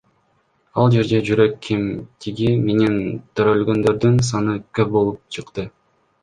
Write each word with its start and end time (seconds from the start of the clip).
Ал 0.83 0.87
жерде 0.93 1.19
жүрөк 1.27 1.59
кемтиги 1.67 2.47
менен 2.69 2.97
төрөлгөндөрдүн 3.41 4.19
саны 4.31 4.57
көп 4.81 4.91
болуп 4.97 5.21
чыкты. 5.39 5.69